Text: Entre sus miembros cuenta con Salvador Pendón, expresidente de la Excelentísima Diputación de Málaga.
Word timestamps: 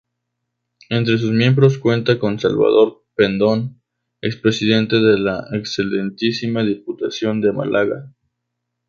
Entre 0.89 1.19
sus 1.19 1.29
miembros 1.31 1.77
cuenta 1.77 2.17
con 2.17 2.39
Salvador 2.39 3.05
Pendón, 3.13 3.83
expresidente 4.19 4.95
de 4.95 5.19
la 5.19 5.45
Excelentísima 5.51 6.63
Diputación 6.63 7.39
de 7.39 7.51
Málaga. 7.51 8.11